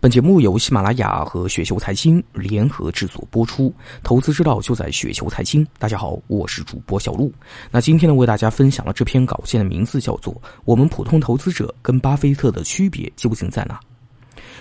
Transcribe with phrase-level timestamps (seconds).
[0.00, 5.66] 本节目由喜马拉雅和雪球财经联合制作播出，投资之道就在雪球财经。
[5.76, 7.32] 大家好，我是主播小璐。
[7.68, 10.32] 那今天呢，为大家分享了这篇稿件的名字叫做
[10.64, 13.74] 《我们普通投资者跟巴菲特的区别究竟在哪》。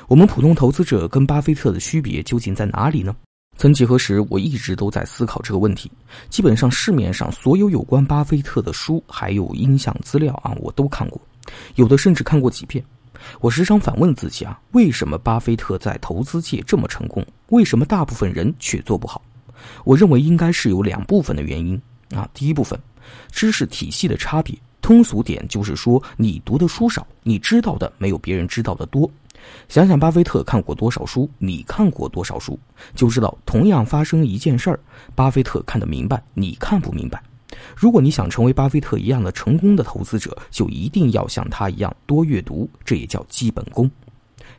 [0.08, 3.16] 我们普通投资者跟巴菲特的区别究竟在哪里呢？
[3.58, 5.92] 曾几何时，我一直都在思考这个问题。
[6.32, 11.22] 基本上市面上所有有关巴菲特的书，还有音像资料啊，我都看过，
[11.76, 12.84] 有的甚至看过几遍。
[13.40, 17.26] 我时常反问自己啊，为什么巴菲特在投资界这么成功？
[17.50, 19.22] 为什么大部分人却做不好？
[19.84, 22.30] 我认为应该是有两部分的原因啊。
[22.34, 22.80] 第一部分，
[23.32, 29.10] 知识体系的差别，通俗点就是说，你读的书少，你知道的没有别人知道的多。
[29.70, 32.60] 想想巴菲特看过多少书，你看过多少书，
[32.96, 34.80] 就知道同样发生一件事儿，
[35.16, 37.22] 巴菲特看得明白，你看不明白。
[37.76, 43.90] 如果你想成为巴菲特一样的成功的投资者，就一定要像他一样多阅读，这也叫基本功。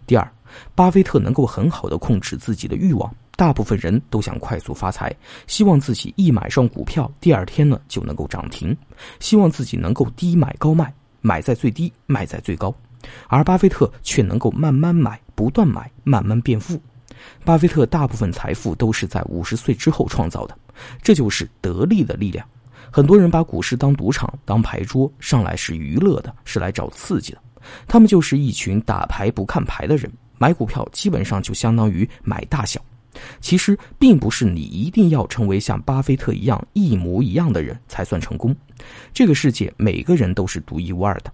[0.07, 0.33] 第二，
[0.75, 3.15] 巴菲特能够很好的控制自己的欲望。
[3.37, 5.15] 大部分人都想快速发财，
[5.47, 8.77] 希望自己一买上股票，第二天呢就能够涨停，
[9.21, 12.75] 希望自己能够低买高卖，买在最低，卖在最高。
[13.29, 16.83] 而巴菲特却能够慢慢买，不断买，慢慢变富。
[17.45, 20.59] 巴菲特大部分财富都是在五十岁之后创造的，
[21.01, 22.45] 这就是得力的力量。
[22.91, 27.39] 很多人把股市当赌场、当牌桌，上来是娱乐的，是来找刺激的。
[27.87, 32.81] 他们就是一群打牌不看牌的人，买股票基本上就相当于买大小。
[33.41, 38.55] 其实并不是你一定要成为像巴菲特一样一模一样的人才算成功。
[39.13, 41.33] 这个世界每个人都是独一无二的，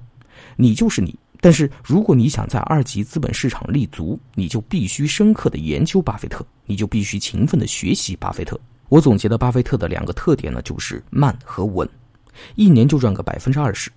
[0.57, 1.19] 你就是你。
[1.41, 8.59] 但是如果你想在二级资本市场立足，你就必须深刻的研究巴菲特，你就必须勤奋的学习巴菲特。
[8.89, 11.89] 我总结的巴菲特的两个特点呢，就是慢和稳，
[12.55, 13.91] 一年就赚个百分之二十。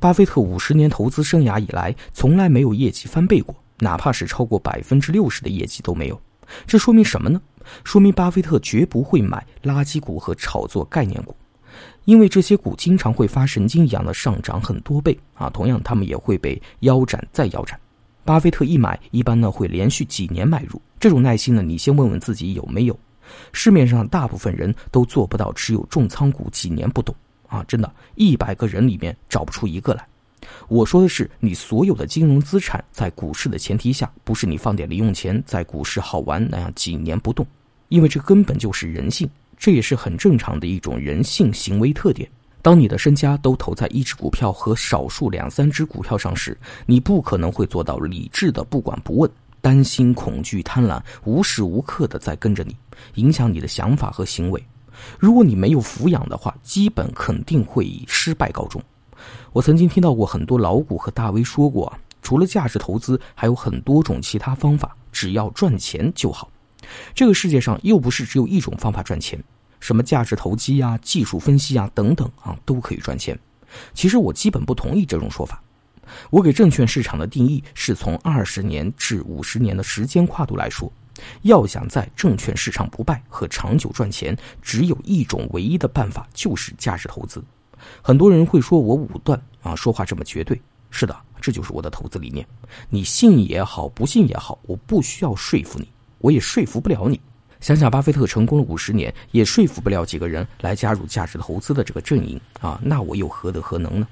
[0.00, 6.20] 巴菲特五十年投资生涯以来，从来没有业绩翻倍过，哪怕是超过百分之六十的业绩都没有。
[6.66, 7.40] 这说明什么呢？
[7.82, 11.34] 说明巴菲特绝不会买垃圾股和炒作概念股，
[12.04, 15.50] 因为这些股经常会发神经一样的上涨很多倍啊。
[15.50, 17.78] 同样，他们也会被腰斩再腰斩。
[18.24, 20.80] 巴菲特一买，一般呢会连续几年买入。
[21.00, 22.98] 这种耐心呢，你先问问自己有没有。
[23.52, 27.14] 市面上大部分人都做不到，持有重仓股几年不动
[27.48, 27.64] 啊！
[27.68, 30.06] 真的，一百个人里面找不出一个来。
[30.68, 37.46] 我说的是，你所有的金融资产在股市的前提下，不是你放点零用钱在股市好玩那样几年不动，
[37.88, 42.28] 因为这根本就是人性，这也是很正常的一种人性行为特点。
[42.62, 49.30] 当你的身家都投在一只股票和少数两三只股票上时，你不可能会做到理智的不管不问。
[49.66, 52.76] 担心、恐惧、贪婪，无时无刻的在跟着你，
[53.14, 54.64] 影响你的想法和行为。
[55.18, 58.80] 如果你没有抚养的话，基本肯定会以失败告终。
[59.52, 66.48] 我曾经听到过很多老股和大 V 说过，除了价值投资，还有很多种其他方法，只要赚钱就好。
[67.12, 69.42] 这个世界上又不是只有一种方法赚钱，
[69.80, 73.36] 什么价值投机啊、技术分析啊等等啊，都可以赚钱。
[73.94, 75.60] 其实我基本不同意这种说法。
[76.30, 80.92] 我给证券市场的定义是从二十年至五十年的时间跨度来说，
[81.42, 87.42] 要想在证券市场不败和长久赚钱，只有一种唯一的办法，就是价值投资。
[88.02, 90.60] 很多人会说我武断啊，说话这么绝对。
[90.90, 92.46] 是的，这就是我的投资理念。
[92.88, 95.86] 你信也好，不信也好，我不需要说服你，
[96.18, 97.20] 我也说服不了你。
[97.60, 104.06] 想想巴菲特成功了五十年，也说服不了几个人来加入价值投资的这个阵营啊，那我又何德何能呢？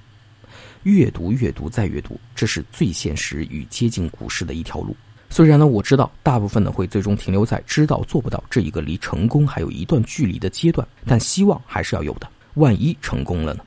[0.83, 4.97] 阅读，阅读，再阅读，这是最现实与接近股市的一条路。
[5.31, 12.29] 虽然呢，我知道大部分呢会最终停留在知道做不到这一个离成功还有一段距离的阶段，但希望还是要有的。
[12.55, 13.63] 万一成功了呢？